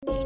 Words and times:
Assalamualaikum 0.00 0.16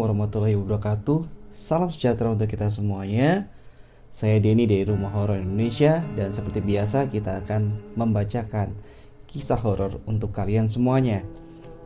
warahmatullahi 0.00 0.56
wabarakatuh. 0.56 1.28
Salam 1.52 1.92
sejahtera 1.92 2.32
untuk 2.32 2.48
kita 2.48 2.72
semuanya. 2.72 3.52
Saya 4.08 4.40
Denny 4.40 4.64
dari 4.64 4.88
Rumah 4.88 5.12
Horor 5.12 5.44
Indonesia 5.44 6.00
Dan 6.16 6.32
seperti 6.32 6.64
biasa 6.64 7.12
kita 7.12 7.44
akan 7.44 7.92
membacakan 8.00 8.72
kisah 9.28 9.60
horor 9.60 10.00
untuk 10.08 10.32
kalian 10.32 10.72
semuanya 10.72 11.20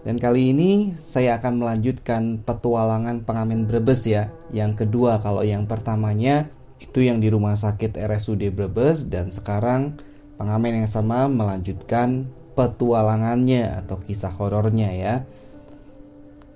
Dan 0.07 0.17
kali 0.17 0.55
ini 0.55 0.95
saya 0.95 1.39
akan 1.43 1.59
melanjutkan 1.59 2.43
petualangan 2.47 3.27
pengamen 3.27 3.67
Brebes 3.67 4.07
ya. 4.07 4.31
Yang 4.55 4.85
kedua 4.87 5.19
kalau 5.19 5.43
yang 5.43 5.67
pertamanya 5.67 6.47
itu 6.79 7.03
yang 7.03 7.19
di 7.19 7.29
rumah 7.29 7.59
sakit 7.59 7.99
RSUD 7.99 8.55
Brebes. 8.55 9.11
Dan 9.11 9.35
sekarang 9.35 9.99
pengamen 10.39 10.85
yang 10.85 10.91
sama 10.91 11.27
melanjutkan 11.27 12.31
petualangannya 12.55 13.75
atau 13.85 13.99
kisah 14.03 14.35
horornya 14.35 14.91
ya. 14.95 15.15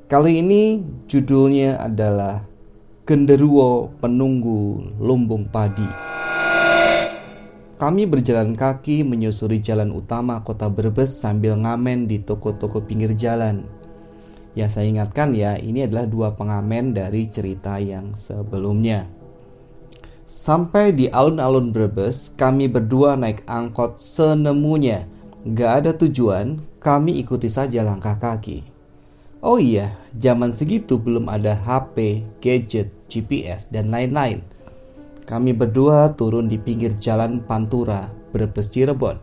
Kali 0.06 0.44
ini 0.44 0.84
judulnya 1.08 1.80
adalah 1.80 2.44
Genderuwo 3.02 3.90
Penunggu 3.98 4.92
Lumbung 5.00 5.48
Padi. 5.50 6.11
Kami 7.82 8.06
berjalan 8.06 8.54
kaki 8.54 9.02
menyusuri 9.02 9.58
jalan 9.58 9.90
utama 9.90 10.38
kota 10.46 10.70
Brebes 10.70 11.18
sambil 11.18 11.58
ngamen 11.58 12.06
di 12.06 12.22
toko-toko 12.22 12.86
pinggir 12.86 13.10
jalan. 13.18 13.66
Ya 14.54 14.70
saya 14.70 14.86
ingatkan 14.86 15.34
ya, 15.34 15.58
ini 15.58 15.90
adalah 15.90 16.06
dua 16.06 16.38
pengamen 16.38 16.94
dari 16.94 17.26
cerita 17.26 17.82
yang 17.82 18.14
sebelumnya. 18.14 19.10
Sampai 20.30 20.94
di 20.94 21.10
alun-alun 21.10 21.74
Brebes, 21.74 22.30
kami 22.38 22.70
berdua 22.70 23.18
naik 23.18 23.42
angkot 23.50 23.98
senemunya. 23.98 25.10
Gak 25.42 25.82
ada 25.82 25.90
tujuan, 25.98 26.62
kami 26.78 27.18
ikuti 27.18 27.50
saja 27.50 27.82
langkah 27.82 28.14
kaki. 28.14 28.62
Oh 29.42 29.58
iya, 29.58 29.98
zaman 30.14 30.54
segitu 30.54 31.02
belum 31.02 31.26
ada 31.26 31.58
HP, 31.58 32.22
gadget, 32.38 32.94
GPS, 33.10 33.66
dan 33.74 33.90
lain-lain. 33.90 34.51
Kami 35.22 35.54
berdua 35.54 36.10
turun 36.18 36.50
di 36.50 36.58
pinggir 36.58 36.98
jalan 36.98 37.46
Pantura, 37.46 38.10
Brebes 38.34 38.68
Cirebon. 38.74 39.22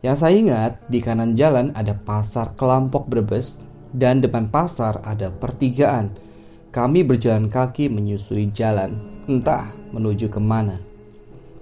Yang 0.00 0.16
saya 0.20 0.34
ingat, 0.36 0.72
di 0.88 1.04
kanan 1.04 1.36
jalan 1.36 1.72
ada 1.76 1.92
pasar 1.96 2.56
Kelampok 2.56 3.08
Brebes 3.08 3.60
dan 3.92 4.24
depan 4.24 4.48
pasar 4.48 5.04
ada 5.04 5.28
pertigaan. 5.28 6.12
Kami 6.74 7.06
berjalan 7.06 7.46
kaki 7.46 7.92
menyusuri 7.92 8.50
jalan, 8.50 8.98
entah 9.30 9.70
menuju 9.94 10.26
ke 10.32 10.40
mana. 10.42 10.82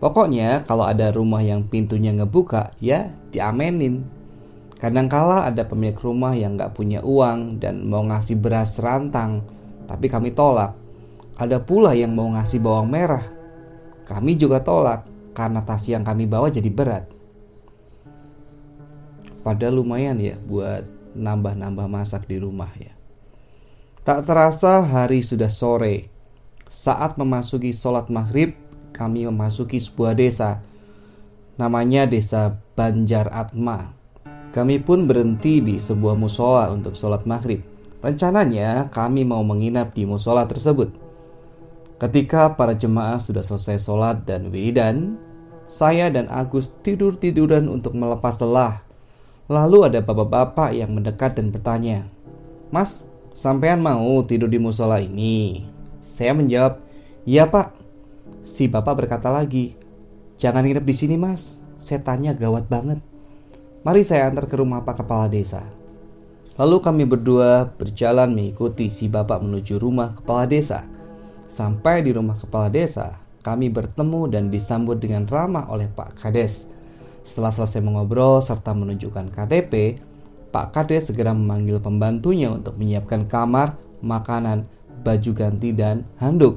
Pokoknya 0.02 0.66
kalau 0.66 0.88
ada 0.88 1.14
rumah 1.14 1.44
yang 1.44 1.62
pintunya 1.62 2.10
ngebuka, 2.10 2.74
ya 2.82 3.12
diamenin. 3.30 4.02
Kadangkala 4.80 5.46
ada 5.46 5.62
pemilik 5.62 5.94
rumah 5.94 6.34
yang 6.34 6.58
gak 6.58 6.74
punya 6.74 6.98
uang 7.06 7.62
dan 7.62 7.86
mau 7.86 8.02
ngasih 8.02 8.34
beras 8.34 8.82
rantang, 8.82 9.46
tapi 9.86 10.10
kami 10.10 10.34
tolak. 10.34 10.74
Ada 11.38 11.62
pula 11.62 11.94
yang 11.94 12.18
mau 12.18 12.26
ngasih 12.34 12.58
bawang 12.58 12.90
merah. 12.90 13.41
Kami 14.04 14.34
juga 14.36 14.60
tolak 14.60 15.06
karena 15.32 15.62
tas 15.64 15.86
yang 15.88 16.02
kami 16.02 16.28
bawa 16.28 16.52
jadi 16.52 16.68
berat. 16.68 17.08
Padahal 19.42 19.82
lumayan 19.82 20.18
ya 20.22 20.38
buat 20.38 20.86
nambah-nambah 21.18 21.86
masak 21.90 22.30
di 22.30 22.38
rumah 22.38 22.70
ya. 22.78 22.94
Tak 24.02 24.26
terasa 24.26 24.82
hari 24.82 25.22
sudah 25.22 25.50
sore. 25.50 26.10
Saat 26.72 27.20
memasuki 27.20 27.70
sholat 27.70 28.08
maghrib, 28.08 28.54
kami 28.94 29.26
memasuki 29.26 29.78
sebuah 29.78 30.14
desa. 30.18 30.62
Namanya 31.60 32.08
desa 32.08 32.58
Banjar 32.74 33.28
Atma 33.28 34.02
kami 34.52 34.84
pun 34.84 35.08
berhenti 35.08 35.64
di 35.64 35.80
sebuah 35.80 36.12
musola 36.12 36.68
untuk 36.68 36.92
sholat 36.92 37.24
maghrib. 37.24 37.64
Rencananya 38.04 38.92
kami 38.92 39.24
mau 39.24 39.40
menginap 39.40 39.96
di 39.96 40.04
musola 40.04 40.44
tersebut. 40.44 40.92
Ketika 42.02 42.58
para 42.58 42.74
jemaah 42.74 43.22
sudah 43.22 43.46
selesai 43.46 43.78
sholat 43.78 44.26
dan 44.26 44.50
wiridan, 44.50 45.22
saya 45.70 46.10
dan 46.10 46.26
Agus 46.26 46.74
tidur-tiduran 46.82 47.70
untuk 47.70 47.94
melepas 47.94 48.42
lelah. 48.42 48.82
Lalu 49.46 49.86
ada 49.86 50.02
bapak-bapak 50.02 50.74
yang 50.74 50.90
mendekat 50.98 51.38
dan 51.38 51.54
bertanya, 51.54 52.10
Mas, 52.74 53.06
sampean 53.30 53.78
mau 53.78 54.18
tidur 54.26 54.50
di 54.50 54.58
musola 54.58 54.98
ini? 54.98 55.62
Saya 56.02 56.34
menjawab, 56.34 56.82
Iya 57.22 57.46
pak. 57.46 57.70
Si 58.42 58.66
bapak 58.66 59.06
berkata 59.06 59.30
lagi, 59.30 59.78
Jangan 60.42 60.66
nginep 60.66 60.82
di 60.82 60.94
sini 60.98 61.14
mas, 61.14 61.62
setannya 61.78 62.34
gawat 62.34 62.66
banget. 62.66 62.98
Mari 63.86 64.02
saya 64.02 64.26
antar 64.26 64.50
ke 64.50 64.58
rumah 64.58 64.82
Pak 64.82 65.06
Kepala 65.06 65.30
Desa. 65.30 65.62
Lalu 66.58 66.82
kami 66.82 67.06
berdua 67.06 67.70
berjalan 67.78 68.34
mengikuti 68.34 68.90
si 68.90 69.06
bapak 69.06 69.38
menuju 69.38 69.78
rumah 69.78 70.12
kepala 70.18 70.44
desa. 70.44 70.91
Sampai 71.52 72.00
di 72.00 72.16
rumah 72.16 72.40
kepala 72.40 72.72
desa, 72.72 73.20
kami 73.44 73.68
bertemu 73.68 74.24
dan 74.32 74.48
disambut 74.48 74.96
dengan 74.96 75.28
ramah 75.28 75.68
oleh 75.68 75.84
Pak 75.84 76.16
Kades. 76.16 76.72
Setelah 77.20 77.52
selesai 77.52 77.84
mengobrol 77.84 78.40
serta 78.40 78.72
menunjukkan 78.72 79.28
KTP, 79.28 80.00
Pak 80.48 80.72
Kades 80.72 81.12
segera 81.12 81.36
memanggil 81.36 81.76
pembantunya 81.76 82.48
untuk 82.48 82.80
menyiapkan 82.80 83.28
kamar, 83.28 83.76
makanan, 84.00 84.64
baju 85.04 85.30
ganti, 85.36 85.76
dan 85.76 86.08
handuk. 86.16 86.56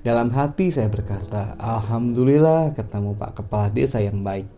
Dalam 0.00 0.32
hati 0.32 0.72
saya 0.72 0.88
berkata, 0.88 1.52
Alhamdulillah 1.60 2.72
ketemu 2.72 3.12
Pak 3.20 3.44
Kepala 3.44 3.68
Desa 3.68 4.00
yang 4.00 4.24
baik. 4.24 4.48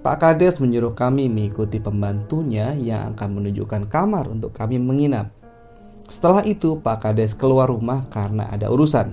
Pak 0.00 0.16
Kades 0.16 0.64
menyuruh 0.64 0.96
kami 0.96 1.28
mengikuti 1.28 1.76
pembantunya 1.76 2.72
yang 2.72 3.12
akan 3.12 3.36
menunjukkan 3.36 3.84
kamar 3.92 4.32
untuk 4.32 4.56
kami 4.56 4.80
menginap. 4.80 5.28
Setelah 6.06 6.46
itu, 6.46 6.78
Pak 6.78 7.02
Kades 7.02 7.34
keluar 7.34 7.66
rumah 7.66 8.06
karena 8.14 8.46
ada 8.46 8.70
urusan. 8.70 9.10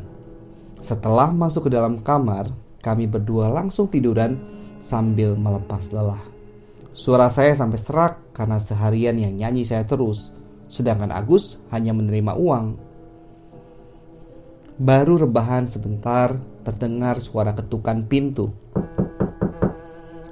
Setelah 0.77 1.33
masuk 1.33 1.69
ke 1.69 1.71
dalam 1.73 2.01
kamar, 2.05 2.53
kami 2.85 3.09
berdua 3.09 3.49
langsung 3.49 3.89
tiduran 3.89 4.37
sambil 4.77 5.33
melepas 5.33 5.89
lelah. 5.89 6.21
Suara 6.93 7.31
saya 7.33 7.57
sampai 7.57 7.79
serak 7.81 8.13
karena 8.37 8.61
seharian 8.61 9.17
yang 9.17 9.33
nyanyi 9.33 9.65
saya 9.65 9.81
terus, 9.87 10.29
sedangkan 10.69 11.09
Agus 11.09 11.63
hanya 11.73 11.95
menerima 11.95 12.37
uang. 12.37 12.77
Baru 14.77 15.17
rebahan 15.17 15.65
sebentar, 15.71 16.37
terdengar 16.61 17.17
suara 17.17 17.57
ketukan 17.57 18.05
pintu. 18.05 18.53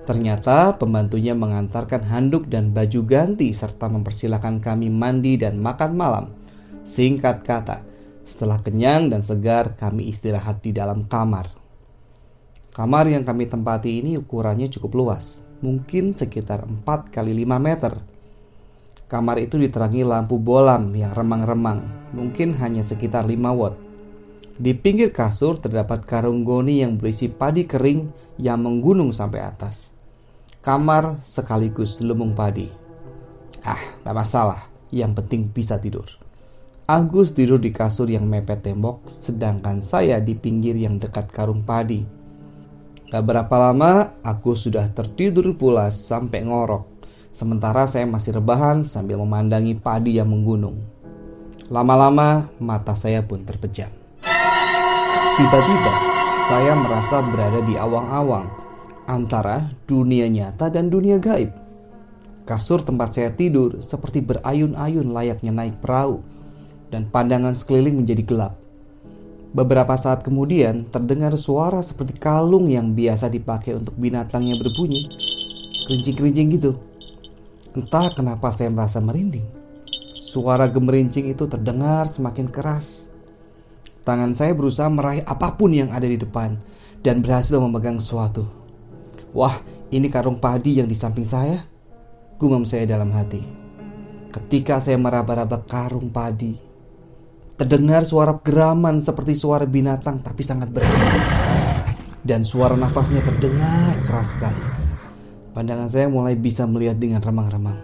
Ternyata 0.06 0.76
pembantunya 0.76 1.32
mengantarkan 1.32 2.06
handuk 2.10 2.50
dan 2.52 2.74
baju 2.74 3.06
ganti 3.08 3.54
serta 3.54 3.88
mempersilahkan 3.88 4.60
kami 4.60 4.92
mandi 4.92 5.40
dan 5.40 5.58
makan 5.62 5.94
malam. 5.96 6.26
Singkat 6.92 7.48
kata, 7.48 7.88
setelah 8.28 8.60
kenyang 8.60 9.08
dan 9.08 9.24
segar 9.24 9.80
kami 9.80 10.12
istirahat 10.12 10.60
di 10.60 10.76
dalam 10.76 11.08
kamar. 11.08 11.48
Kamar 12.76 13.08
yang 13.08 13.24
kami 13.24 13.48
tempati 13.48 14.04
ini 14.04 14.20
ukurannya 14.20 14.68
cukup 14.68 15.00
luas, 15.00 15.40
mungkin 15.64 16.12
sekitar 16.12 16.68
4 16.68 16.84
kali 17.08 17.32
5 17.32 17.56
meter. 17.64 17.96
Kamar 19.08 19.40
itu 19.40 19.56
diterangi 19.56 20.04
lampu 20.04 20.36
bolam 20.36 20.92
yang 20.92 21.16
remang-remang, 21.16 22.12
mungkin 22.12 22.60
hanya 22.60 22.84
sekitar 22.84 23.24
5 23.24 23.40
watt. 23.56 23.80
Di 24.60 24.76
pinggir 24.76 25.16
kasur 25.16 25.56
terdapat 25.56 26.04
karung 26.04 26.44
goni 26.44 26.84
yang 26.84 27.00
berisi 27.00 27.32
padi 27.32 27.64
kering 27.64 28.36
yang 28.36 28.60
menggunung 28.60 29.16
sampai 29.16 29.40
atas 29.48 30.02
kamar 30.62 31.18
sekaligus 31.26 32.06
lumbung 32.06 32.38
padi. 32.38 32.70
Ah, 33.66 33.82
gak 34.06 34.14
masalah. 34.14 34.70
Yang 34.94 35.24
penting 35.24 35.42
bisa 35.50 35.82
tidur. 35.82 36.06
Agus 36.92 37.32
tidur 37.32 37.56
di 37.56 37.72
kasur 37.72 38.12
yang 38.12 38.28
mepet 38.28 38.68
tembok, 38.68 39.08
sedangkan 39.08 39.80
saya 39.80 40.20
di 40.20 40.36
pinggir 40.36 40.76
yang 40.76 41.00
dekat 41.00 41.32
karung 41.32 41.64
padi. 41.64 42.04
Gak 43.08 43.24
berapa 43.24 43.56
lama, 43.56 44.20
aku 44.20 44.60
sudah 44.60 44.92
tertidur 44.92 45.56
pula 45.56 45.88
sampai 45.88 46.44
ngorok. 46.44 46.84
Sementara 47.32 47.88
saya 47.88 48.04
masih 48.04 48.44
rebahan 48.44 48.84
sambil 48.84 49.24
memandangi 49.24 49.80
padi 49.80 50.20
yang 50.20 50.36
menggunung. 50.36 50.84
Lama-lama, 51.72 52.52
mata 52.60 52.92
saya 52.92 53.24
pun 53.24 53.40
terpejam. 53.48 53.88
Tiba-tiba, 55.40 55.96
saya 56.52 56.76
merasa 56.76 57.24
berada 57.24 57.64
di 57.64 57.80
awang-awang 57.80 58.52
antara 59.08 59.64
dunia 59.88 60.28
nyata 60.28 60.68
dan 60.68 60.92
dunia 60.92 61.24
gaib. 61.24 61.56
Kasur 62.44 62.84
tempat 62.84 63.16
saya 63.16 63.32
tidur 63.32 63.80
seperti 63.80 64.20
berayun-ayun 64.20 65.16
layaknya 65.16 65.56
naik 65.56 65.80
perahu, 65.80 66.41
dan 66.92 67.08
pandangan 67.08 67.56
sekeliling 67.56 68.04
menjadi 68.04 68.24
gelap. 68.28 68.54
Beberapa 69.52 69.96
saat 70.00 70.24
kemudian 70.24 70.88
terdengar 70.88 71.36
suara 71.36 71.84
seperti 71.84 72.16
kalung 72.16 72.72
yang 72.72 72.96
biasa 72.96 73.28
dipakai 73.28 73.76
untuk 73.76 73.96
binatang 74.00 74.48
yang 74.48 74.60
berbunyi, 74.60 75.12
kerincing-kerincing 75.88 76.48
gitu. 76.56 76.80
Entah 77.76 78.12
kenapa 78.16 78.52
saya 78.52 78.72
merasa 78.72 79.04
merinding. 79.04 79.44
Suara 80.20 80.72
gemerincing 80.72 81.28
itu 81.32 81.52
terdengar 81.52 82.08
semakin 82.08 82.48
keras. 82.48 83.12
Tangan 84.08 84.32
saya 84.32 84.56
berusaha 84.56 84.88
meraih 84.88 85.24
apa 85.28 85.60
pun 85.60 85.76
yang 85.76 85.92
ada 85.92 86.08
di 86.08 86.16
depan 86.16 86.56
dan 87.04 87.20
berhasil 87.20 87.60
memegang 87.60 88.00
sesuatu. 88.00 88.48
Wah, 89.36 89.60
ini 89.92 90.08
karung 90.08 90.40
padi 90.40 90.80
yang 90.80 90.88
di 90.88 90.96
samping 90.96 91.28
saya. 91.28 91.68
Gumam 92.40 92.64
saya 92.64 92.88
dalam 92.88 93.12
hati. 93.12 93.44
Ketika 94.32 94.80
saya 94.80 94.96
meraba-raba 94.96 95.60
karung 95.68 96.08
padi, 96.08 96.71
terdengar 97.62 98.02
suara 98.02 98.42
geraman 98.42 99.06
seperti 99.06 99.38
suara 99.38 99.70
binatang 99.70 100.26
tapi 100.26 100.42
sangat 100.42 100.74
berat. 100.74 100.90
Dan 102.26 102.42
suara 102.42 102.74
nafasnya 102.74 103.22
terdengar 103.22 104.02
keras 104.02 104.34
sekali. 104.34 104.66
Pandangan 105.54 105.86
saya 105.86 106.10
mulai 106.10 106.34
bisa 106.34 106.66
melihat 106.66 106.98
dengan 106.98 107.22
remang-remang. 107.22 107.78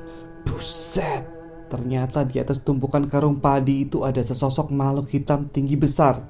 Buset, 0.50 1.38
Ternyata 1.68 2.24
di 2.24 2.40
atas 2.40 2.64
tumpukan 2.64 3.04
karung 3.12 3.44
padi 3.44 3.84
itu 3.84 4.08
ada 4.08 4.24
sesosok 4.24 4.72
makhluk 4.72 5.12
hitam 5.12 5.52
tinggi 5.52 5.76
besar. 5.76 6.24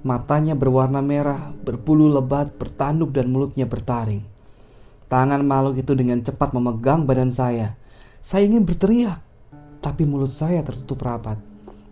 Matanya 0.00 0.56
berwarna 0.56 1.04
merah, 1.04 1.52
berbulu 1.52 2.08
lebat, 2.08 2.56
bertanduk 2.56 3.12
dan 3.12 3.28
mulutnya 3.28 3.68
bertaring. 3.68 4.24
Tangan 5.12 5.44
makhluk 5.44 5.84
itu 5.84 5.92
dengan 5.92 6.24
cepat 6.24 6.56
memegang 6.56 7.04
badan 7.04 7.28
saya. 7.28 7.76
Saya 8.24 8.48
ingin 8.48 8.64
berteriak, 8.64 9.20
tapi 9.84 10.08
mulut 10.08 10.32
saya 10.32 10.64
tertutup 10.64 11.04
rapat. 11.04 11.49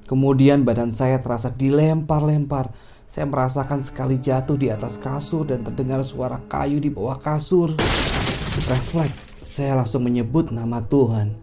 Kemudian 0.08 0.64
badan 0.64 0.96
saya 0.96 1.20
terasa 1.20 1.52
dilempar-lempar. 1.52 2.72
Saya 3.04 3.28
merasakan 3.28 3.84
sekali 3.84 4.16
jatuh 4.16 4.56
di 4.56 4.72
atas 4.72 4.96
kasur 4.96 5.44
dan 5.44 5.60
terdengar 5.60 6.00
suara 6.00 6.40
kayu 6.48 6.80
di 6.80 6.88
bawah 6.88 7.20
kasur. 7.20 7.76
Refleks, 8.68 9.44
saya 9.44 9.76
langsung 9.76 10.08
menyebut 10.08 10.48
nama 10.48 10.80
Tuhan. 10.80 11.36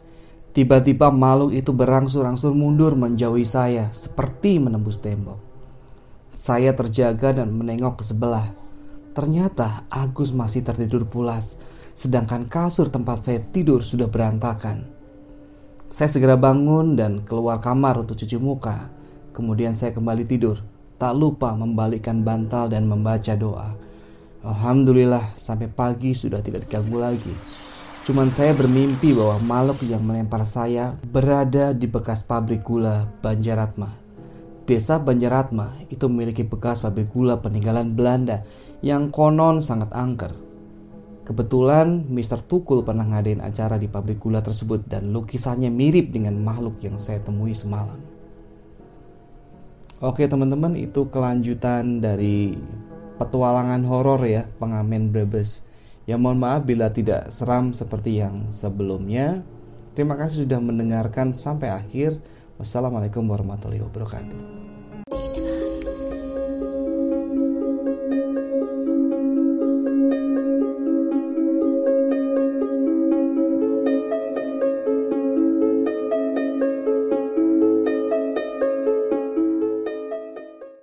Tiba-tiba 0.49 1.13
makhluk 1.13 1.53
itu 1.53 1.77
berangsur-angsur 1.77 2.57
mundur 2.57 2.97
menjauhi 2.97 3.45
saya 3.45 3.93
seperti 3.93 4.57
menembus 4.57 4.97
tembok. 4.97 5.37
Saya 6.33 6.73
terjaga 6.73 7.37
dan 7.37 7.53
menengok 7.53 8.01
ke 8.01 8.03
sebelah. 8.07 8.49
Ternyata 9.13 9.85
Agus 9.93 10.33
masih 10.33 10.65
tertidur 10.65 11.05
pulas, 11.05 11.59
sedangkan 11.93 12.49
kasur 12.49 12.87
tempat 12.87 13.19
saya 13.19 13.43
tidur 13.45 13.83
sudah 13.83 14.07
berantakan. 14.07 14.94
Saya 15.95 16.11
segera 16.11 16.35
bangun 16.35 16.99
dan 16.99 17.23
keluar 17.23 17.63
kamar 17.63 18.03
untuk 18.03 18.19
cuci 18.19 18.35
muka. 18.35 18.91
Kemudian 19.31 19.79
saya 19.79 19.95
kembali 19.95 20.27
tidur, 20.27 20.59
tak 20.99 21.15
lupa 21.15 21.55
membalikkan 21.55 22.19
bantal 22.19 22.67
dan 22.67 22.83
membaca 22.83 23.31
doa. 23.31 23.71
Alhamdulillah 24.43 25.39
sampai 25.39 25.71
pagi 25.71 26.11
sudah 26.11 26.43
tidak 26.43 26.67
diganggu 26.67 26.99
lagi. 26.99 27.31
Cuman 28.03 28.27
saya 28.35 28.51
bermimpi 28.51 29.15
bahwa 29.15 29.39
makhluk 29.39 29.87
yang 29.87 30.03
melempar 30.03 30.43
saya 30.43 30.99
berada 30.99 31.71
di 31.71 31.87
bekas 31.87 32.27
pabrik 32.27 32.67
gula 32.67 33.07
Banjaratma. 33.23 33.87
Desa 34.67 34.99
Banjaratma 34.99 35.79
itu 35.87 36.11
memiliki 36.11 36.43
bekas 36.43 36.83
pabrik 36.83 37.07
gula 37.07 37.39
peninggalan 37.39 37.95
Belanda 37.95 38.43
yang 38.83 39.15
konon 39.15 39.63
sangat 39.63 39.95
angker. 39.95 40.44
Kebetulan 41.25 42.05
Mr. 42.05 42.45
Tukul 42.45 42.85
pernah 42.85 43.01
ngadain 43.01 43.41
acara 43.41 43.81
di 43.81 43.89
pabrik 43.89 44.21
gula 44.21 44.45
tersebut 44.45 44.85
dan 44.85 45.09
lukisannya 45.09 45.73
mirip 45.73 46.13
dengan 46.13 46.37
makhluk 46.37 46.77
yang 46.85 47.01
saya 47.01 47.17
temui 47.17 47.57
semalam. 47.57 47.97
Oke 50.05 50.29
teman-teman 50.29 50.77
itu 50.77 51.09
kelanjutan 51.09 51.97
dari 51.97 52.53
petualangan 53.17 53.81
horor 53.89 54.21
ya 54.21 54.45
pengamen 54.61 55.09
Brebes. 55.09 55.65
Ya 56.05 56.21
mohon 56.21 56.37
maaf 56.37 56.61
bila 56.61 56.93
tidak 56.93 57.33
seram 57.33 57.73
seperti 57.73 58.21
yang 58.21 58.53
sebelumnya. 58.53 59.41
Terima 59.97 60.13
kasih 60.21 60.45
sudah 60.45 60.61
mendengarkan 60.61 61.33
sampai 61.33 61.73
akhir. 61.73 62.21
Wassalamualaikum 62.61 63.25
warahmatullahi 63.25 63.81
wabarakatuh. 63.81 64.54